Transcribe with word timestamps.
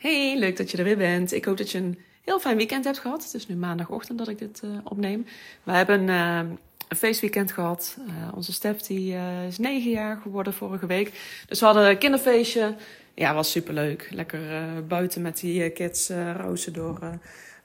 Hey, 0.00 0.38
leuk 0.38 0.56
dat 0.56 0.70
je 0.70 0.76
er 0.76 0.84
weer 0.84 0.96
bent. 0.96 1.32
Ik 1.32 1.44
hoop 1.44 1.56
dat 1.56 1.70
je 1.70 1.78
een 1.78 1.98
heel 2.24 2.40
fijn 2.40 2.56
weekend 2.56 2.84
hebt 2.84 2.98
gehad. 2.98 3.24
Het 3.24 3.34
is 3.34 3.46
nu 3.46 3.56
maandagochtend 3.56 4.18
dat 4.18 4.28
ik 4.28 4.38
dit 4.38 4.60
uh, 4.64 4.70
opneem. 4.84 5.26
We 5.62 5.72
hebben 5.72 6.08
uh, 6.08 6.40
een 6.88 6.96
feestweekend 6.96 7.52
gehad. 7.52 7.96
Uh, 8.08 8.34
onze 8.34 8.52
Stef 8.52 8.80
die, 8.80 9.16
is 9.46 9.58
negen 9.58 9.90
jaar 9.90 10.16
geworden 10.16 10.52
vorige 10.52 10.86
week. 10.86 11.12
Dus 11.46 11.60
we 11.60 11.64
hadden 11.64 11.88
een 11.88 11.98
kinderfeestje. 11.98 12.74
Ja, 13.14 13.34
was 13.34 13.50
superleuk. 13.50 14.08
Lekker 14.10 14.40
buiten 14.86 15.22
met 15.22 15.40
die 15.40 15.70
kids 15.70 16.10
rozen 16.36 16.72
door, 16.72 16.98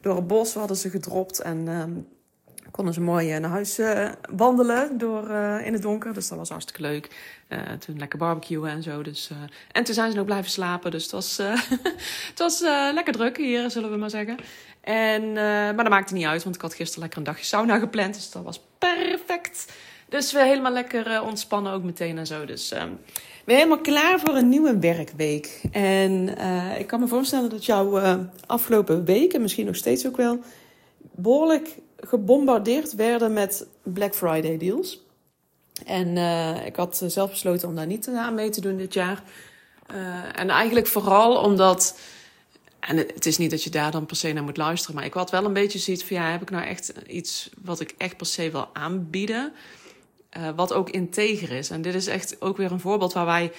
door 0.01 0.15
het 0.15 0.27
bos. 0.27 0.53
We 0.53 0.59
hadden 0.59 0.77
ze 0.77 0.89
gedropt 0.89 1.39
en 1.39 1.67
ehm, 1.67 1.91
konden 2.75 2.93
ze 2.93 3.01
mooi 3.01 3.39
naar 3.39 3.49
huis 3.49 3.79
wandelen 4.29 4.97
door, 4.97 5.29
in 5.63 5.73
het 5.73 5.81
donker. 5.81 6.13
Dus 6.13 6.27
dat 6.27 6.37
was 6.37 6.49
hartstikke 6.49 6.81
leuk. 6.81 7.09
Toen 7.79 7.97
lekker 7.97 8.19
barbecuen 8.19 8.69
en 8.69 8.83
zo. 8.83 9.01
Dus, 9.01 9.31
en 9.71 9.83
toen 9.83 9.93
zijn 9.93 10.11
ze 10.11 10.17
nog 10.17 10.25
blijven 10.25 10.51
slapen. 10.51 10.91
Dus 10.91 11.03
het 11.03 11.11
was, 11.11 11.37
het 12.31 12.39
was 12.39 12.59
lekker 12.93 13.13
druk 13.13 13.37
hier, 13.37 13.71
zullen 13.71 13.91
we 13.91 13.97
maar 13.97 14.09
zeggen. 14.09 14.37
En, 14.81 15.33
maar 15.33 15.75
dat 15.75 15.89
maakte 15.89 16.13
niet 16.13 16.25
uit, 16.25 16.43
want 16.43 16.55
ik 16.55 16.61
had 16.61 16.73
gisteren 16.73 17.01
lekker 17.01 17.19
een 17.19 17.25
dagje 17.25 17.45
sauna 17.45 17.79
gepland. 17.79 18.13
Dus 18.13 18.31
dat 18.31 18.43
was 18.43 18.61
perfect. 18.77 19.73
Dus 20.09 20.31
we 20.31 20.43
helemaal 20.43 20.73
lekker 20.73 21.21
ontspannen 21.21 21.73
ook 21.73 21.83
meteen 21.83 22.17
en 22.17 22.27
zo. 22.27 22.45
Dus 22.45 22.73
weer 23.45 23.57
helemaal 23.57 23.81
klaar 23.81 24.19
voor 24.19 24.35
een 24.35 24.49
nieuwe 24.49 24.79
werkweek. 24.79 25.61
En 25.71 26.37
ik 26.79 26.87
kan 26.87 26.99
me 26.99 27.07
voorstellen 27.07 27.49
dat 27.49 27.65
jouw 27.65 28.01
afgelopen 28.45 29.05
weken, 29.05 29.41
misschien 29.41 29.65
nog 29.65 29.75
steeds 29.75 30.07
ook 30.07 30.17
wel, 30.17 30.39
behoorlijk 31.11 31.83
gebombardeerd 31.99 32.95
werden 32.95 33.33
met 33.33 33.67
Black 33.83 34.15
Friday 34.15 34.57
deals. 34.57 35.03
En 35.85 36.07
uh, 36.15 36.65
ik 36.65 36.75
had 36.75 37.03
zelf 37.07 37.29
besloten 37.29 37.67
om 37.67 37.75
daar 37.75 37.85
niet 37.85 38.07
aan 38.07 38.35
mee 38.35 38.49
te 38.49 38.61
doen 38.61 38.77
dit 38.77 38.93
jaar. 38.93 39.23
Uh, 39.91 40.39
en 40.39 40.49
eigenlijk 40.49 40.87
vooral 40.87 41.37
omdat. 41.37 41.99
En 42.79 42.97
het 42.97 43.25
is 43.25 43.37
niet 43.37 43.51
dat 43.51 43.63
je 43.63 43.69
daar 43.69 43.91
dan 43.91 44.05
per 44.05 44.15
se 44.15 44.33
naar 44.33 44.43
moet 44.43 44.57
luisteren. 44.57 44.95
Maar 44.95 45.05
ik 45.05 45.13
had 45.13 45.31
wel 45.31 45.45
een 45.45 45.53
beetje 45.53 45.79
zoiets 45.79 46.03
van: 46.03 46.17
ja, 46.17 46.31
heb 46.31 46.41
ik 46.41 46.49
nou 46.49 46.65
echt 46.65 46.93
iets 47.07 47.49
wat 47.61 47.79
ik 47.79 47.95
echt 47.97 48.17
per 48.17 48.25
se 48.25 48.51
wil 48.51 48.69
aanbieden? 48.73 49.53
Wat 50.55 50.73
ook 50.73 50.89
integer 50.89 51.51
is. 51.51 51.69
En 51.69 51.81
dit 51.81 51.95
is 51.95 52.07
echt 52.07 52.41
ook 52.41 52.57
weer 52.57 52.71
een 52.71 52.79
voorbeeld 52.79 53.13
waar 53.13 53.25
wij 53.25 53.51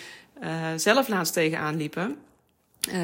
zelf 0.77 1.09
laatst 1.09 1.33
tegenaan 1.33 1.77
liepen. 1.77 2.17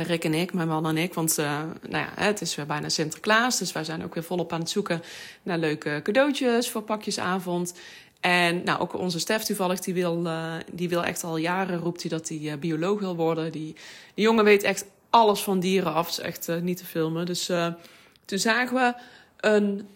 Rick 0.03 0.25
en 0.25 0.35
ik, 0.35 0.53
mijn 0.53 0.69
man 0.69 0.87
en 0.87 0.97
ik. 0.97 1.15
Want 1.15 1.37
nou 1.37 1.75
ja, 1.91 2.09
het 2.15 2.41
is 2.41 2.55
weer 2.55 2.67
bijna 2.67 2.89
Sinterklaas. 2.89 3.59
Dus 3.59 3.73
wij 3.73 3.85
zijn 3.85 4.05
ook 4.05 4.15
weer 4.15 4.25
volop 4.25 4.53
aan 4.53 4.61
het 4.61 4.71
zoeken 4.71 5.03
naar 5.43 5.59
leuke 5.59 6.01
cadeautjes 6.03 6.71
voor 6.71 6.83
pakjesavond. 6.83 7.75
En 8.23 8.65
nou, 8.65 8.81
ook 8.81 8.99
onze 8.99 9.19
Stef 9.19 9.43
toevallig, 9.43 9.81
die 9.81 9.95
wil, 9.95 10.27
uh, 10.27 10.55
die 10.73 10.89
wil 10.89 11.05
echt 11.05 11.25
al 11.25 11.37
jaren, 11.37 11.79
roept 11.79 12.01
hij 12.01 12.11
dat 12.11 12.29
hij 12.29 12.39
uh, 12.39 12.55
bioloog 12.55 13.01
wil 13.01 13.17
worden. 13.17 13.53
Die, 13.53 13.77
die 14.15 14.25
jongen 14.25 14.45
weet 14.45 14.63
echt 14.63 14.85
alles 15.11 15.41
van 15.41 15.61
dieren 15.61 15.95
af. 15.95 16.07
Het 16.07 16.19
is 16.19 16.25
echt 16.25 16.49
uh, 16.49 16.57
niet 16.57 16.77
te 16.77 16.85
filmen. 16.85 17.27
Dus 17.27 17.51
toen 18.25 18.39
zagen 18.39 18.75
we 18.77 18.95
een, 19.43 19.89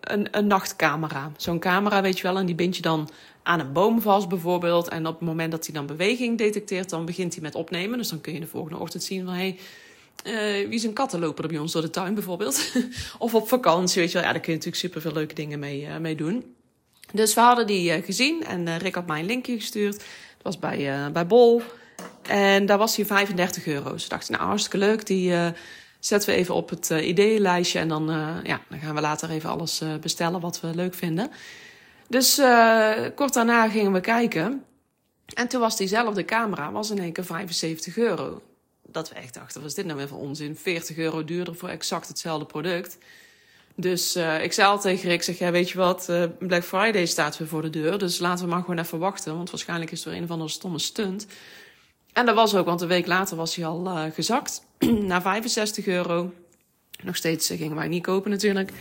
een, 0.00 0.28
een 0.30 0.46
nachtcamera. 0.46 1.32
Zo'n 1.36 1.58
camera, 1.58 2.02
weet 2.02 2.16
je 2.16 2.22
wel, 2.22 2.36
en 2.36 2.46
die 2.46 2.54
bind 2.54 2.76
je 2.76 2.82
dan 2.82 3.10
aan 3.42 3.60
een 3.60 3.72
boom 3.72 4.00
vast 4.00 4.28
bijvoorbeeld. 4.28 4.88
En 4.88 5.06
op 5.06 5.18
het 5.18 5.28
moment 5.28 5.50
dat 5.50 5.66
hij 5.66 5.74
dan 5.74 5.86
beweging 5.86 6.38
detecteert, 6.38 6.90
dan 6.90 7.04
begint 7.04 7.32
hij 7.32 7.42
met 7.42 7.54
opnemen. 7.54 7.98
Dus 7.98 8.08
dan 8.08 8.20
kun 8.20 8.32
je 8.32 8.40
de 8.40 8.46
volgende 8.46 8.78
ochtend 8.78 9.02
zien 9.02 9.24
van... 9.24 9.34
Hey, 9.34 9.58
uh, 10.24 10.68
wie 10.68 10.78
zijn 10.78 10.92
katten 10.92 11.20
lopen 11.20 11.44
er 11.44 11.50
bij 11.50 11.58
ons 11.58 11.72
door 11.72 11.82
de 11.82 11.90
tuin 11.90 12.14
bijvoorbeeld? 12.14 12.72
of 13.18 13.34
op 13.34 13.48
vakantie, 13.48 14.00
weet 14.00 14.12
je 14.12 14.18
wel. 14.18 14.26
Ja, 14.26 14.32
daar 14.32 14.42
kun 14.42 14.52
je 14.52 14.58
natuurlijk 14.58 14.84
super 14.84 15.00
veel 15.00 15.12
leuke 15.12 15.34
dingen 15.34 15.58
mee, 15.58 15.82
uh, 15.82 15.96
mee 15.96 16.14
doen. 16.14 16.54
Dus 17.12 17.34
we 17.34 17.40
hadden 17.40 17.66
die 17.66 18.02
gezien 18.02 18.44
en 18.44 18.78
Rick 18.78 18.94
had 18.94 19.06
mij 19.06 19.20
een 19.20 19.26
linkje 19.26 19.54
gestuurd. 19.54 19.96
Dat 19.96 20.42
was 20.42 20.58
bij, 20.58 21.10
bij 21.12 21.26
Bol. 21.26 21.62
En 22.22 22.66
daar 22.66 22.78
was 22.78 22.96
hij 22.96 23.06
35 23.06 23.66
euro. 23.66 23.92
Dus 23.92 24.08
dacht 24.08 24.28
nou 24.28 24.42
hartstikke 24.42 24.78
leuk. 24.78 25.06
Die 25.06 25.34
zetten 26.02 26.30
we 26.30 26.36
even 26.36 26.54
op 26.54 26.70
het 26.70 26.90
ideeënlijstje. 26.90 27.78
En 27.78 27.88
dan, 27.88 28.06
ja, 28.44 28.60
dan 28.68 28.78
gaan 28.78 28.94
we 28.94 29.00
later 29.00 29.30
even 29.30 29.50
alles 29.50 29.82
bestellen 30.00 30.40
wat 30.40 30.60
we 30.60 30.74
leuk 30.74 30.94
vinden. 30.94 31.30
Dus 32.08 32.34
kort 33.14 33.34
daarna 33.34 33.68
gingen 33.68 33.92
we 33.92 34.00
kijken. 34.00 34.64
En 35.34 35.48
toen 35.48 35.60
was 35.60 35.76
diezelfde 35.76 36.24
camera 36.24 36.72
was 36.72 36.90
in 36.90 36.98
één 36.98 37.12
keer 37.12 37.24
75 37.24 37.96
euro. 37.96 38.42
Dat 38.86 39.08
we 39.08 39.14
echt 39.14 39.34
dachten, 39.34 39.60
wat 39.60 39.70
is 39.70 39.76
dit 39.76 39.84
nou 39.84 39.98
weer 39.98 40.08
voor 40.08 40.18
onzin? 40.18 40.56
40 40.56 40.96
euro 40.96 41.24
duurder 41.24 41.54
voor 41.54 41.68
exact 41.68 42.08
hetzelfde 42.08 42.46
product. 42.46 42.98
Dus 43.74 44.16
ik 44.42 44.52
zei 44.52 44.68
al 44.68 44.80
tegen 44.80 45.08
Rick, 45.08 45.22
zeg, 45.22 45.38
ja, 45.38 45.50
weet 45.50 45.70
je 45.70 45.78
wat, 45.78 46.12
Black 46.38 46.64
Friday 46.64 47.06
staat 47.06 47.38
weer 47.38 47.48
voor 47.48 47.62
de 47.62 47.70
deur. 47.70 47.98
Dus 47.98 48.18
laten 48.18 48.44
we 48.44 48.50
maar 48.50 48.60
gewoon 48.60 48.78
even 48.78 48.98
wachten. 48.98 49.36
Want 49.36 49.50
waarschijnlijk 49.50 49.90
is 49.90 50.04
er 50.04 50.12
een 50.12 50.24
of 50.24 50.30
andere 50.30 50.50
stomme 50.50 50.78
stunt. 50.78 51.26
En 52.12 52.26
dat 52.26 52.34
was 52.34 52.54
ook, 52.54 52.66
want 52.66 52.80
een 52.80 52.88
week 52.88 53.06
later 53.06 53.36
was 53.36 53.56
hij 53.56 53.66
al 53.66 53.86
uh, 53.86 54.04
gezakt. 54.14 54.62
naar 55.10 55.22
65 55.22 55.86
euro. 55.86 56.32
Nog 57.02 57.16
steeds 57.16 57.46
gingen 57.46 57.76
wij 57.76 57.88
niet 57.88 58.02
kopen 58.02 58.30
natuurlijk. 58.30 58.72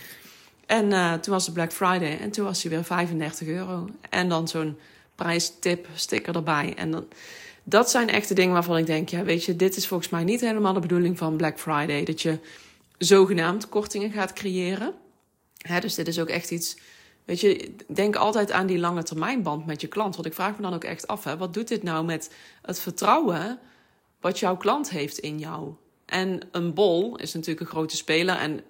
En 0.66 0.90
toen 1.22 1.34
was 1.34 1.46
het 1.46 1.54
Black 1.54 1.72
Friday. 1.72 2.18
En 2.20 2.32
toen 2.32 2.46
was 2.46 2.62
hij 2.62 2.72
weer 2.72 2.84
35 2.84 3.48
euro. 3.48 3.90
En 4.10 4.30
dan 4.30 4.48
zo'n 4.48 4.78
prijstip 5.16 5.88
sticker 5.96 6.36
erbij. 6.36 6.74
En 6.78 6.92
dan, 6.92 7.08
dat 7.64 7.90
zijn 7.90 8.10
echt 8.10 8.28
de 8.28 8.34
dingen 8.34 8.54
waarvan 8.54 8.78
ik 8.78 8.86
denk, 8.86 9.10
ja, 9.10 9.24
weet 9.24 9.46
je, 9.46 9.56
dit 9.56 9.76
is 9.76 9.88
volgens 9.88 10.10
mij 10.10 10.24
niet 10.24 10.42
helemaal 10.42 10.74
de 10.74 10.80
bedoeling 10.80 11.18
van 11.18 11.36
Black 11.36 11.60
Friday. 11.60 12.04
Dat 12.04 12.22
je 12.22 12.40
zogenaamd 12.98 13.70
kortingen 13.70 14.12
gaat 14.12 14.34
creëren. 14.34 14.94
Hè, 15.58 15.80
dus 15.80 15.96
dit 15.96 16.08
is 16.08 16.20
ook 16.20 16.30
echt 16.30 16.52
iets. 16.52 16.78
Weet 17.32 17.40
je, 17.40 17.76
denk 17.88 18.16
altijd 18.16 18.52
aan 18.52 18.68
die 18.68 18.80
lange 18.80 19.04
termijnband 19.04 19.66
met 19.66 19.82
je 19.82 19.88
klant. 19.88 20.16
Want 20.16 20.28
ik 20.28 20.34
vraag 20.34 20.56
me 20.56 20.62
dan 20.62 20.74
ook 20.74 20.84
echt 20.84 21.08
af: 21.08 21.24
hè, 21.24 21.38
wat 21.38 21.54
doet 21.54 21.68
dit 21.68 21.84
nou 21.84 22.06
met 22.06 22.32
het 22.62 22.80
vertrouwen 22.80 23.60
wat 24.20 24.40
jouw 24.40 24.58
klant 24.58 24.90
heeft 24.90 25.18
in 25.18 25.40
jou? 25.40 25.74
En 26.06 26.40
een 26.52 26.74
bol 26.74 27.16
is 27.16 27.34
natuurlijk 27.34 27.60
een 27.60 27.72
grote 27.72 27.96
speler. 27.96 28.36
En 28.36 28.64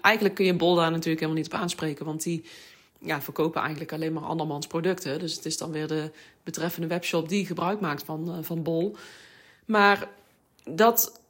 eigenlijk 0.00 0.34
kun 0.34 0.44
je 0.44 0.50
een 0.50 0.56
bol 0.56 0.74
daar 0.74 0.90
natuurlijk 0.90 1.20
helemaal 1.20 1.42
niet 1.42 1.52
op 1.52 1.60
aanspreken. 1.60 2.04
Want 2.04 2.22
die 2.22 2.44
ja, 2.98 3.22
verkopen 3.22 3.60
eigenlijk 3.60 3.92
alleen 3.92 4.12
maar 4.12 4.24
andermans 4.24 4.66
producten. 4.66 5.18
Dus 5.18 5.34
het 5.34 5.44
is 5.44 5.58
dan 5.58 5.70
weer 5.70 5.86
de 5.86 6.10
betreffende 6.42 6.88
webshop 6.88 7.28
die 7.28 7.46
gebruik 7.46 7.80
maakt 7.80 8.04
van, 8.04 8.28
uh, 8.28 8.36
van 8.40 8.62
bol. 8.62 8.96
Maar 9.64 10.08
dat 10.64 11.20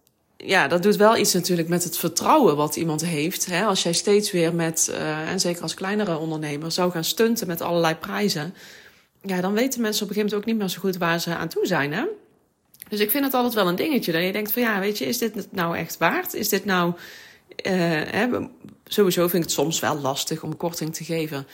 ja, 0.44 0.68
dat 0.68 0.82
doet 0.82 0.96
wel 0.96 1.16
iets 1.16 1.32
natuurlijk 1.32 1.68
met 1.68 1.84
het 1.84 1.96
vertrouwen 1.96 2.56
wat 2.56 2.76
iemand 2.76 3.04
heeft. 3.04 3.46
Hè? 3.46 3.64
Als 3.64 3.82
jij 3.82 3.92
steeds 3.92 4.32
weer 4.32 4.54
met, 4.54 4.88
uh, 4.90 5.30
en 5.30 5.40
zeker 5.40 5.62
als 5.62 5.74
kleinere 5.74 6.18
ondernemer, 6.18 6.72
zou 6.72 6.90
gaan 6.90 7.04
stunten 7.04 7.46
met 7.46 7.60
allerlei 7.60 7.94
prijzen. 7.94 8.54
Ja, 9.22 9.40
dan 9.40 9.52
weten 9.52 9.80
mensen 9.80 10.02
op 10.02 10.08
een 10.08 10.14
gegeven 10.14 10.20
moment 10.20 10.34
ook 10.34 10.44
niet 10.44 10.56
meer 10.56 10.68
zo 10.68 10.80
goed 10.80 10.96
waar 10.96 11.20
ze 11.20 11.36
aan 11.36 11.48
toe 11.48 11.66
zijn. 11.66 11.92
Hè? 11.92 12.04
Dus 12.88 13.00
ik 13.00 13.10
vind 13.10 13.24
het 13.24 13.34
altijd 13.34 13.54
wel 13.54 13.68
een 13.68 13.76
dingetje. 13.76 14.12
Dat 14.12 14.22
je 14.22 14.32
denkt 14.32 14.52
van 14.52 14.62
ja, 14.62 14.80
weet 14.80 14.98
je, 14.98 15.06
is 15.06 15.18
dit 15.18 15.52
nou 15.52 15.76
echt 15.76 15.98
waard? 15.98 16.34
Is 16.34 16.48
dit 16.48 16.64
nou. 16.64 16.92
Uh, 17.66 17.72
hè, 18.10 18.28
sowieso 18.84 19.20
vind 19.20 19.34
ik 19.34 19.42
het 19.42 19.58
soms 19.58 19.80
wel 19.80 20.00
lastig 20.00 20.42
om 20.42 20.56
korting 20.56 20.94
te 20.94 21.04
geven. 21.04 21.46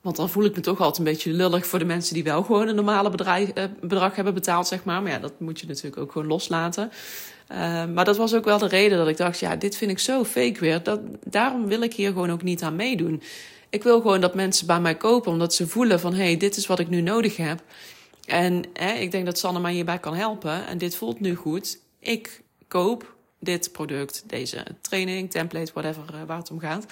Want 0.00 0.16
dan 0.16 0.30
voel 0.30 0.44
ik 0.44 0.54
me 0.54 0.60
toch 0.60 0.80
altijd 0.80 0.98
een 0.98 1.12
beetje 1.12 1.32
lullig 1.32 1.66
voor 1.66 1.78
de 1.78 1.84
mensen 1.84 2.14
die 2.14 2.24
wel 2.24 2.42
gewoon 2.42 2.68
een 2.68 2.74
normale 2.74 3.10
uh, 3.10 3.64
bedrag 3.80 4.16
hebben 4.16 4.34
betaald, 4.34 4.66
zeg 4.66 4.84
maar. 4.84 5.02
Maar 5.02 5.12
ja, 5.12 5.18
dat 5.18 5.40
moet 5.40 5.60
je 5.60 5.66
natuurlijk 5.66 6.02
ook 6.02 6.12
gewoon 6.12 6.28
loslaten. 6.28 6.90
Uh, 7.52 7.84
maar 7.84 8.04
dat 8.04 8.16
was 8.16 8.34
ook 8.34 8.44
wel 8.44 8.58
de 8.58 8.66
reden 8.66 8.98
dat 8.98 9.08
ik 9.08 9.16
dacht, 9.16 9.38
ja, 9.38 9.56
dit 9.56 9.76
vind 9.76 9.90
ik 9.90 9.98
zo 9.98 10.24
fake 10.24 10.60
weer. 10.60 10.82
Dat, 10.82 11.00
daarom 11.24 11.66
wil 11.66 11.82
ik 11.82 11.94
hier 11.94 12.12
gewoon 12.12 12.30
ook 12.30 12.42
niet 12.42 12.62
aan 12.62 12.76
meedoen. 12.76 13.22
Ik 13.70 13.82
wil 13.82 14.00
gewoon 14.00 14.20
dat 14.20 14.34
mensen 14.34 14.66
bij 14.66 14.80
mij 14.80 14.94
kopen, 14.94 15.32
omdat 15.32 15.54
ze 15.54 15.66
voelen 15.66 16.00
van, 16.00 16.14
hé, 16.14 16.24
hey, 16.24 16.36
dit 16.36 16.56
is 16.56 16.66
wat 16.66 16.78
ik 16.78 16.88
nu 16.88 17.00
nodig 17.00 17.36
heb. 17.36 17.62
En 18.24 18.64
hè, 18.72 18.92
ik 18.92 19.10
denk 19.10 19.24
dat 19.24 19.38
Sanne 19.38 19.60
mij 19.60 19.72
hierbij 19.72 19.98
kan 19.98 20.14
helpen. 20.14 20.66
En 20.66 20.78
dit 20.78 20.96
voelt 20.96 21.20
nu 21.20 21.34
goed. 21.34 21.78
Ik 21.98 22.42
koop 22.68 23.14
dit 23.38 23.72
product, 23.72 24.22
deze 24.26 24.64
training, 24.80 25.30
template, 25.30 25.72
whatever, 25.72 26.02
uh, 26.14 26.20
waar 26.26 26.38
het 26.38 26.50
om 26.50 26.60
gaat. 26.60 26.86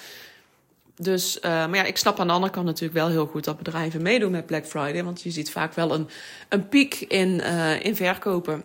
Dus, 0.95 1.37
uh, 1.37 1.41
maar 1.43 1.75
ja, 1.75 1.83
ik 1.83 1.97
snap 1.97 2.19
aan 2.19 2.27
de 2.27 2.33
andere 2.33 2.51
kant 2.51 2.65
natuurlijk 2.65 2.93
wel 2.93 3.09
heel 3.09 3.25
goed 3.25 3.43
dat 3.43 3.57
bedrijven 3.57 4.01
meedoen 4.01 4.31
met 4.31 4.45
Black 4.45 4.65
Friday. 4.65 5.03
Want 5.03 5.21
je 5.21 5.31
ziet 5.31 5.51
vaak 5.51 5.73
wel 5.73 5.93
een, 5.93 6.09
een 6.49 6.67
piek 6.67 6.99
in, 6.99 7.39
in 7.81 7.95
verkopen. 7.95 8.63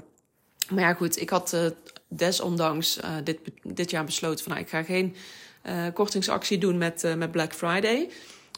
Maar 0.71 0.83
ja, 0.83 0.95
goed, 0.95 1.21
ik 1.21 1.31
had 1.31 1.53
uh, 1.55 1.61
desondanks 2.09 2.99
uh, 2.99 3.11
dit, 3.25 3.39
dit 3.63 3.91
jaar 3.91 4.05
besloten 4.05 4.45
van 4.45 4.53
nou, 4.53 4.65
ik 4.65 4.71
ga 4.71 4.83
geen 4.83 5.17
uh, 5.67 5.85
kortingsactie 5.95 6.59
doen 6.59 6.79
met, 6.79 7.15
met 7.17 7.31
Black 7.31 7.55
Friday. 7.55 8.09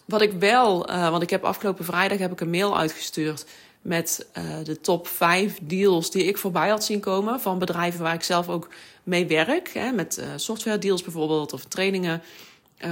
Wat 0.04 0.22
ik 0.22 0.32
wel, 0.32 0.86
want 0.86 1.22
ik 1.22 1.30
heb 1.30 1.44
afgelopen 1.44 1.84
vrijdag 1.84 2.18
heb 2.18 2.32
ik 2.32 2.40
een 2.40 2.50
mail 2.50 2.78
uitgestuurd 2.78 3.46
met 3.82 4.26
de 4.64 4.80
top 4.80 5.06
5 5.06 5.58
deals 5.62 6.10
die 6.10 6.24
ik 6.24 6.38
voorbij 6.38 6.68
had 6.68 6.84
zien 6.84 7.00
komen 7.00 7.40
van 7.40 7.58
bedrijven 7.58 8.02
waar 8.02 8.14
ik 8.14 8.22
zelf 8.22 8.48
ook 8.48 8.68
mee 9.02 9.26
werk. 9.26 9.68
Hè, 9.72 9.92
met 9.92 10.22
software 10.36 10.78
deals 10.78 11.02
bijvoorbeeld 11.02 11.52
of 11.52 11.64
trainingen 11.64 12.22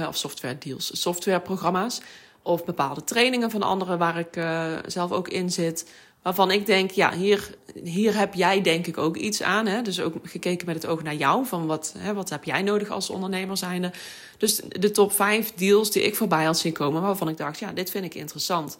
of 0.07 0.17
software 0.17 0.57
deals, 0.57 1.01
softwareprogramma's. 1.01 2.01
Of 2.41 2.65
bepaalde 2.65 3.03
trainingen 3.03 3.51
van 3.51 3.63
anderen 3.63 3.97
waar 3.97 4.19
ik 4.19 4.43
zelf 4.85 5.11
ook 5.11 5.27
in 5.27 5.51
zit 5.51 5.85
waarvan 6.27 6.51
ik 6.51 6.65
denk, 6.65 6.91
ja, 6.91 7.13
hier, 7.13 7.49
hier 7.83 8.17
heb 8.17 8.33
jij 8.33 8.61
denk 8.61 8.87
ik 8.87 8.97
ook 8.97 9.17
iets 9.17 9.43
aan. 9.43 9.65
Hè? 9.65 9.81
Dus 9.81 9.99
ook 9.99 10.13
gekeken 10.23 10.65
met 10.65 10.75
het 10.75 10.85
oog 10.85 11.03
naar 11.03 11.15
jou, 11.15 11.45
van 11.45 11.65
wat, 11.65 11.95
hè, 11.97 12.13
wat 12.13 12.29
heb 12.29 12.43
jij 12.43 12.61
nodig 12.61 12.89
als 12.89 13.09
ondernemer 13.09 13.57
zijnde. 13.57 13.91
Dus 14.37 14.61
de 14.69 14.91
top 14.91 15.11
5 15.11 15.53
deals 15.53 15.91
die 15.91 16.03
ik 16.03 16.15
voorbij 16.15 16.45
had 16.45 16.59
zien 16.59 16.73
komen, 16.73 17.01
waarvan 17.01 17.29
ik 17.29 17.37
dacht, 17.37 17.59
ja, 17.59 17.71
dit 17.71 17.89
vind 17.89 18.05
ik 18.05 18.15
interessant. 18.15 18.77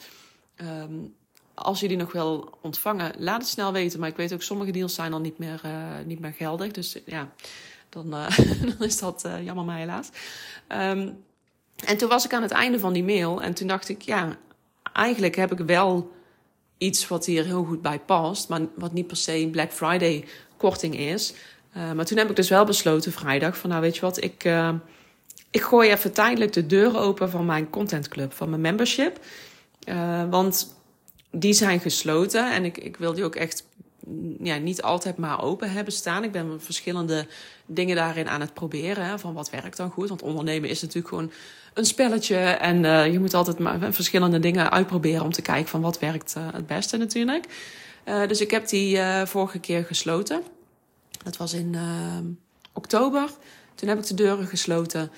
Um, 0.61 1.15
als 1.53 1.79
je 1.79 1.87
die 1.87 1.97
nog 1.97 2.11
wil 2.11 2.57
ontvangen, 2.61 3.13
laat 3.17 3.41
het 3.41 3.49
snel 3.49 3.71
weten. 3.71 3.99
Maar 3.99 4.09
ik 4.09 4.17
weet 4.17 4.33
ook, 4.33 4.41
sommige 4.41 4.71
deals 4.71 4.93
zijn 4.93 5.11
dan 5.11 5.21
niet 5.21 5.37
meer, 5.37 5.61
niet 6.05 6.19
meer 6.19 6.33
geldig. 6.33 6.71
Dus 6.71 6.97
ja, 7.05 7.31
dan, 7.89 8.09
dan 8.77 8.79
is 8.79 8.99
dat 8.99 9.27
jammer 9.43 9.65
maar 9.65 9.77
helaas. 9.77 10.09
Ehm, 10.67 11.09
en 11.85 11.97
toen 11.97 12.09
was 12.09 12.25
ik 12.25 12.33
aan 12.33 12.41
het 12.41 12.51
einde 12.51 12.79
van 12.79 12.93
die 12.93 13.03
mail 13.03 13.41
en 13.41 13.53
toen 13.53 13.67
dacht 13.67 13.89
ik, 13.89 14.01
ja, 14.01 14.37
eigenlijk 14.93 15.35
heb 15.35 15.51
ik 15.51 15.59
wel 15.65 16.15
iets 16.77 17.07
wat 17.07 17.25
hier 17.25 17.45
heel 17.45 17.63
goed 17.63 17.81
bij 17.81 17.99
past, 17.99 18.49
maar 18.49 18.61
wat 18.75 18.93
niet 18.93 19.07
per 19.07 19.17
se 19.17 19.35
een 19.35 19.51
Black 19.51 19.71
Friday 19.71 20.25
korting 20.57 20.97
is. 20.97 21.33
Uh, 21.77 21.91
maar 21.91 22.05
toen 22.05 22.17
heb 22.17 22.29
ik 22.29 22.35
dus 22.35 22.49
wel 22.49 22.65
besloten 22.65 23.11
vrijdag 23.11 23.57
van 23.57 23.69
nou 23.69 23.81
weet 23.81 23.95
je 23.95 24.01
wat, 24.01 24.23
ik, 24.23 24.43
uh, 24.43 24.73
ik 25.51 25.61
gooi 25.61 25.91
even 25.91 26.13
tijdelijk 26.13 26.53
de 26.53 26.65
deuren 26.65 26.99
open 26.99 27.29
van 27.29 27.45
mijn 27.45 27.69
contentclub, 27.69 28.33
van 28.33 28.49
mijn 28.49 28.61
membership. 28.61 29.19
Uh, 29.89 30.23
want 30.29 30.75
die 31.31 31.53
zijn 31.53 31.79
gesloten 31.79 32.53
en 32.53 32.65
ik, 32.65 32.77
ik 32.77 32.97
wil 32.97 33.13
die 33.13 33.23
ook 33.23 33.35
echt 33.35 33.65
ja, 34.39 34.57
niet 34.57 34.81
altijd 34.81 35.17
maar 35.17 35.43
open 35.43 35.71
hebben 35.71 35.93
staan. 35.93 36.23
Ik 36.23 36.31
ben 36.31 36.61
verschillende 36.61 37.27
dingen 37.65 37.95
daarin 37.95 38.29
aan 38.29 38.41
het 38.41 38.53
proberen. 38.53 39.19
Van 39.19 39.33
wat 39.33 39.49
werkt 39.49 39.77
dan 39.77 39.89
goed? 39.89 40.09
Want 40.09 40.21
ondernemen 40.21 40.69
is 40.69 40.81
natuurlijk 40.81 41.07
gewoon 41.07 41.31
een 41.73 41.85
spelletje. 41.85 42.37
En 42.37 42.83
uh, 42.83 43.11
je 43.11 43.19
moet 43.19 43.33
altijd 43.33 43.59
maar 43.59 43.93
verschillende 43.93 44.39
dingen 44.39 44.71
uitproberen 44.71 45.23
om 45.23 45.31
te 45.31 45.41
kijken 45.41 45.67
van 45.67 45.81
wat 45.81 45.99
werkt 45.99 46.35
uh, 46.37 46.47
het 46.53 46.67
beste 46.67 46.97
natuurlijk. 46.97 47.45
Uh, 48.05 48.27
dus 48.27 48.41
ik 48.41 48.51
heb 48.51 48.67
die 48.67 48.99
vorige 49.25 49.59
keer 49.59 49.83
gesloten. 49.83 50.41
Dat 51.23 51.37
was 51.37 51.53
in 51.53 51.75
oktober. 52.73 53.29
Toen 53.75 53.89
heb 53.89 53.97
ik 53.97 54.07
de 54.07 54.13
deuren 54.13 54.47
gesloten. 54.47 55.11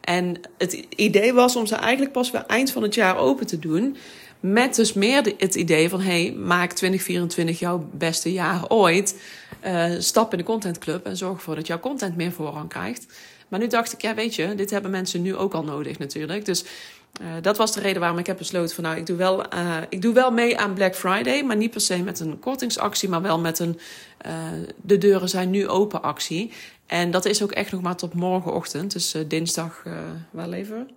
en 0.00 0.40
het 0.58 0.72
idee 0.96 1.32
was 1.32 1.56
om 1.56 1.66
ze 1.66 1.74
eigenlijk 1.74 2.12
pas 2.12 2.30
weer 2.30 2.44
eind 2.46 2.70
van 2.70 2.82
het 2.82 2.94
jaar 2.94 3.16
open 3.16 3.46
te 3.46 3.58
doen. 3.58 3.96
Met 4.40 4.74
dus 4.74 4.92
meer 4.92 5.34
het 5.38 5.54
idee 5.54 5.88
van: 5.88 6.00
hey, 6.00 6.32
maak 6.32 6.72
2024 6.72 7.58
jouw 7.58 7.88
beste 7.92 8.32
jaar 8.32 8.68
ooit. 8.68 9.20
Uh, 9.64 9.92
stap 9.98 10.32
in 10.32 10.38
de 10.38 10.44
contentclub 10.44 11.06
en 11.06 11.16
zorg 11.16 11.36
ervoor 11.36 11.54
dat 11.54 11.66
jouw 11.66 11.80
content 11.80 12.16
meer 12.16 12.32
voorrang 12.32 12.68
krijgt. 12.68 13.06
Maar 13.48 13.60
nu 13.60 13.66
dacht 13.66 13.92
ik, 13.92 14.02
ja, 14.02 14.14
weet 14.14 14.34
je, 14.34 14.54
dit 14.54 14.70
hebben 14.70 14.90
mensen 14.90 15.22
nu 15.22 15.36
ook 15.36 15.54
al 15.54 15.64
nodig 15.64 15.98
natuurlijk. 15.98 16.44
Dus 16.44 16.64
uh, 17.20 17.26
dat 17.42 17.56
was 17.56 17.72
de 17.72 17.80
reden 17.80 18.00
waarom 18.00 18.18
ik 18.18 18.26
heb 18.26 18.38
besloten 18.38 18.74
van 18.74 18.84
nou, 18.84 18.96
ik 18.96 19.06
doe, 19.06 19.16
wel, 19.16 19.54
uh, 19.54 19.76
ik 19.88 20.02
doe 20.02 20.14
wel 20.14 20.30
mee 20.30 20.58
aan 20.58 20.74
Black 20.74 20.94
Friday, 20.94 21.42
maar 21.42 21.56
niet 21.56 21.70
per 21.70 21.80
se 21.80 22.02
met 22.02 22.20
een 22.20 22.38
kortingsactie, 22.38 23.08
maar 23.08 23.22
wel 23.22 23.38
met 23.38 23.58
een 23.58 23.78
de 24.82 24.98
deuren 24.98 25.28
zijn 25.28 25.50
nu 25.50 25.68
open 25.68 26.02
actie. 26.02 26.52
En 26.86 27.10
dat 27.10 27.24
is 27.24 27.42
ook 27.42 27.52
echt 27.52 27.72
nog 27.72 27.82
maar 27.82 27.96
tot 27.96 28.14
morgenochtend, 28.14 28.92
dus 28.92 29.14
dinsdag, 29.28 29.82
waar 30.30 30.48
leven 30.48 30.76
we? 30.76 30.94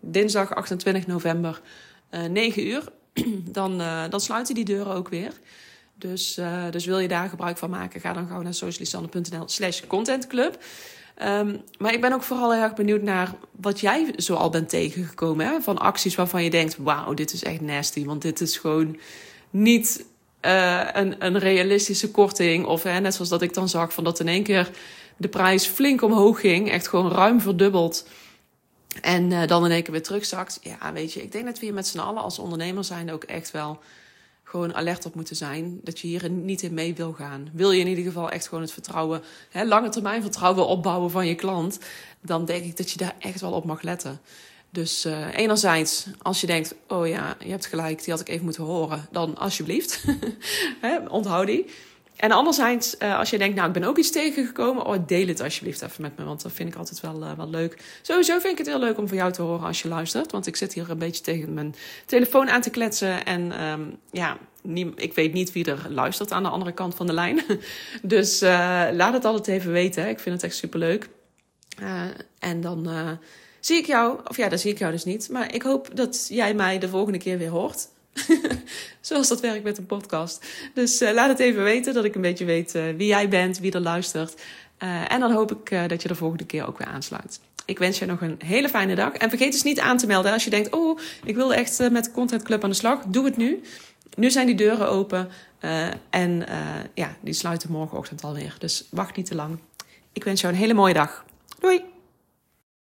Dinsdag 0.00 0.54
28 0.54 1.06
november 1.06 1.60
9 2.22 2.62
eh, 2.62 2.68
uur, 2.68 2.84
dan, 3.58 3.80
uh, 3.80 4.02
dan 4.10 4.20
sluiten 4.20 4.54
die 4.54 4.64
deuren 4.64 4.94
ook 4.94 5.08
weer. 5.08 5.32
Dus, 5.98 6.38
uh, 6.38 6.70
dus 6.70 6.84
wil 6.84 6.98
je 6.98 7.08
daar 7.08 7.28
gebruik 7.28 7.58
van 7.58 7.70
maken, 7.70 8.00
ga 8.00 8.12
dan 8.12 8.28
gauw 8.28 8.42
naar 8.42 8.54
socialisanne.nl 8.54 9.48
slash 9.48 9.80
contentclub. 9.86 10.64
Um, 11.22 11.62
maar 11.78 11.92
ik 11.92 12.00
ben 12.00 12.12
ook 12.12 12.22
vooral 12.22 12.52
heel 12.52 12.62
erg 12.62 12.74
benieuwd 12.74 13.02
naar 13.02 13.34
wat 13.60 13.80
jij 13.80 14.12
zo 14.16 14.34
al 14.34 14.50
bent 14.50 14.68
tegengekomen. 14.68 15.46
Hè? 15.46 15.60
Van 15.60 15.78
acties 15.78 16.14
waarvan 16.14 16.44
je 16.44 16.50
denkt, 16.50 16.76
wauw, 16.76 17.14
dit 17.14 17.32
is 17.32 17.42
echt 17.42 17.60
nasty. 17.60 18.04
Want 18.04 18.22
dit 18.22 18.40
is 18.40 18.56
gewoon 18.56 18.98
niet 19.50 20.04
een, 20.40 21.24
een 21.24 21.38
realistische 21.38 22.10
korting. 22.10 22.66
Of 22.66 22.82
hè, 22.82 23.00
net 23.00 23.14
zoals 23.14 23.30
dat 23.30 23.42
ik 23.42 23.54
dan 23.54 23.68
zag, 23.68 23.92
van 23.92 24.04
dat 24.04 24.20
in 24.20 24.28
één 24.28 24.42
keer 24.42 24.70
de 25.16 25.28
prijs 25.28 25.66
flink 25.66 26.02
omhoog 26.02 26.40
ging. 26.40 26.70
Echt 26.70 26.88
gewoon 26.88 27.12
ruim 27.12 27.40
verdubbeld. 27.40 28.06
En 29.00 29.30
uh, 29.30 29.46
dan 29.46 29.64
in 29.64 29.70
één 29.70 29.82
keer 29.82 29.92
weer 29.92 30.02
terugzakt. 30.02 30.58
Ja, 30.62 30.92
weet 30.92 31.12
je, 31.12 31.22
ik 31.22 31.32
denk 31.32 31.44
dat 31.44 31.58
we 31.58 31.64
hier 31.64 31.74
met 31.74 31.86
z'n 31.86 31.98
allen 31.98 32.22
als 32.22 32.38
ondernemer 32.38 32.84
zijn 32.84 33.12
ook 33.12 33.24
echt 33.24 33.50
wel 33.50 33.80
gewoon 34.44 34.74
alert 34.74 35.06
op 35.06 35.14
moeten 35.14 35.36
zijn. 35.36 35.80
Dat 35.82 35.98
je 35.98 36.06
hier 36.06 36.30
niet 36.30 36.62
in 36.62 36.74
mee 36.74 36.94
wil 36.94 37.12
gaan. 37.12 37.48
Wil 37.52 37.70
je 37.70 37.80
in 37.80 37.88
ieder 37.88 38.04
geval 38.04 38.30
echt 38.30 38.48
gewoon 38.48 38.62
het 38.62 38.72
vertrouwen, 38.72 39.22
hè, 39.50 39.64
lange 39.64 39.88
termijn 39.88 40.22
vertrouwen 40.22 40.66
opbouwen 40.66 41.10
van 41.10 41.26
je 41.26 41.34
klant. 41.34 41.78
Dan 42.20 42.44
denk 42.44 42.64
ik 42.64 42.76
dat 42.76 42.90
je 42.90 42.98
daar 42.98 43.14
echt 43.18 43.40
wel 43.40 43.52
op 43.52 43.64
mag 43.64 43.82
letten. 43.82 44.20
Dus 44.70 45.06
uh, 45.06 45.36
enerzijds, 45.36 46.06
als 46.22 46.40
je 46.40 46.46
denkt, 46.46 46.74
oh 46.88 47.06
ja, 47.06 47.36
je 47.38 47.50
hebt 47.50 47.66
gelijk, 47.66 48.04
die 48.04 48.12
had 48.12 48.20
ik 48.20 48.28
even 48.28 48.44
moeten 48.44 48.64
horen. 48.64 49.06
Dan 49.10 49.36
alsjeblieft, 49.36 50.04
onthoud 51.08 51.46
die. 51.46 51.66
En 52.16 52.30
anderzijds, 52.30 52.96
uh, 52.98 53.18
als 53.18 53.30
je 53.30 53.38
denkt, 53.38 53.54
nou, 53.54 53.66
ik 53.66 53.72
ben 53.72 53.84
ook 53.84 53.98
iets 53.98 54.10
tegengekomen, 54.10 54.86
oh, 54.86 54.96
deel 55.06 55.26
het 55.26 55.40
alsjeblieft 55.40 55.82
even 55.82 56.02
met 56.02 56.16
me, 56.18 56.24
want 56.24 56.42
dat 56.42 56.52
vind 56.52 56.68
ik 56.68 56.74
altijd 56.74 57.00
wel, 57.00 57.22
uh, 57.22 57.32
wel 57.32 57.48
leuk. 57.48 57.98
Sowieso 58.02 58.38
vind 58.38 58.52
ik 58.52 58.58
het 58.58 58.66
heel 58.66 58.78
leuk 58.78 58.98
om 58.98 59.08
van 59.08 59.16
jou 59.16 59.32
te 59.32 59.42
horen 59.42 59.66
als 59.66 59.82
je 59.82 59.88
luistert, 59.88 60.32
want 60.32 60.46
ik 60.46 60.56
zit 60.56 60.72
hier 60.72 60.90
een 60.90 60.98
beetje 60.98 61.22
tegen 61.22 61.54
mijn 61.54 61.74
telefoon 62.06 62.50
aan 62.50 62.60
te 62.60 62.70
kletsen 62.70 63.24
en 63.24 63.64
um, 63.64 63.96
ja, 64.10 64.38
ik 64.96 65.14
weet 65.14 65.32
niet 65.32 65.52
wie 65.52 65.64
er 65.64 65.86
luistert 65.88 66.32
aan 66.32 66.42
de 66.42 66.48
andere 66.48 66.72
kant 66.72 66.94
van 66.94 67.06
de 67.06 67.12
lijn. 67.12 67.42
dus 68.02 68.42
uh, 68.42 68.48
laat 68.92 69.12
het 69.12 69.24
altijd 69.24 69.58
even 69.58 69.72
weten, 69.72 70.08
ik 70.08 70.18
vind 70.18 70.34
het 70.34 70.44
echt 70.44 70.56
superleuk. 70.56 71.08
en 72.38 72.60
dan 72.60 72.88
zie 73.60 73.76
ik 73.76 73.86
jou, 73.86 74.18
of 74.24 74.36
ja, 74.36 74.48
dan 74.48 74.58
zie 74.58 74.72
ik 74.72 74.78
jou 74.78 74.92
dus 74.92 75.04
niet, 75.04 75.28
maar 75.30 75.54
ik 75.54 75.62
hoop 75.62 75.88
dat 75.94 76.26
jij 76.28 76.54
mij 76.54 76.78
de 76.78 76.88
volgende 76.88 77.18
keer 77.18 77.38
weer 77.38 77.48
hoort. 77.48 77.88
Zoals 79.00 79.28
dat 79.28 79.40
werkt 79.40 79.64
met 79.64 79.78
een 79.78 79.86
podcast. 79.86 80.46
Dus 80.74 81.02
uh, 81.02 81.12
laat 81.12 81.28
het 81.28 81.38
even 81.38 81.62
weten, 81.62 81.94
dat 81.94 82.04
ik 82.04 82.14
een 82.14 82.20
beetje 82.20 82.44
weet 82.44 82.74
uh, 82.74 82.82
wie 82.96 83.06
jij 83.06 83.28
bent, 83.28 83.58
wie 83.58 83.72
er 83.72 83.80
luistert. 83.80 84.34
Uh, 84.82 85.12
en 85.12 85.20
dan 85.20 85.32
hoop 85.32 85.52
ik 85.52 85.88
dat 85.88 86.02
je 86.02 86.08
de 86.08 86.14
volgende 86.14 86.44
keer 86.44 86.66
ook 86.66 86.78
weer 86.78 86.86
aansluit. 86.86 87.40
Ik 87.64 87.78
wens 87.78 87.98
je 87.98 88.06
nog 88.06 88.20
een 88.20 88.36
hele 88.44 88.68
fijne 88.68 88.94
dag. 88.94 89.12
En 89.12 89.28
vergeet 89.28 89.52
dus 89.52 89.62
niet 89.62 89.80
aan 89.80 89.96
te 89.96 90.06
melden 90.06 90.32
als 90.32 90.44
je 90.44 90.50
denkt: 90.50 90.70
Oh, 90.70 90.98
ik 91.24 91.34
wil 91.34 91.54
echt 91.54 91.90
met 91.90 92.12
Content 92.12 92.42
Club 92.42 92.64
aan 92.64 92.70
de 92.70 92.76
slag. 92.76 93.02
Doe 93.06 93.24
het 93.24 93.36
nu. 93.36 93.62
Nu 94.16 94.30
zijn 94.30 94.46
die 94.46 94.56
deuren 94.56 94.88
open. 94.88 95.28
en 96.10 96.46
ja, 96.94 97.16
die 97.20 97.34
sluiten 97.34 97.70
morgenochtend 97.70 98.24
alweer. 98.24 98.56
Dus 98.58 98.84
wacht 98.90 99.16
niet 99.16 99.26
te 99.26 99.34
lang. 99.34 99.58
Ik 100.12 100.24
wens 100.24 100.40
jou 100.40 100.52
een 100.52 100.58
hele 100.58 100.74
mooie 100.74 100.94
dag. 100.94 101.24
Doei! 101.60 101.93